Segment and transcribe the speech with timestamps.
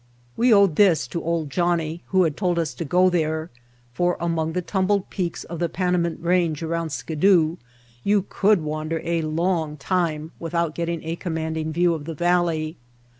[0.35, 3.51] We owed this to "Old Johnnie" who had told us to go there,
[3.93, 7.57] for among the tumbled peaks of the Pana mint Range around Skidoo
[8.03, 12.77] you could wander a long time without getting a commanding view of the valley.